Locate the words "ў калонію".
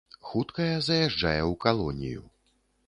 1.51-2.21